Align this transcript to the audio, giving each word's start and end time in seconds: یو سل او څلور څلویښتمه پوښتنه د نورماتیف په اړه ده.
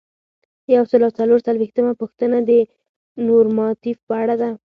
یو 0.75 0.83
سل 0.91 1.01
او 1.05 1.11
څلور 1.19 1.39
څلویښتمه 1.47 1.93
پوښتنه 2.01 2.37
د 2.49 2.51
نورماتیف 3.27 3.97
په 4.07 4.13
اړه 4.23 4.35
ده. 4.41 4.49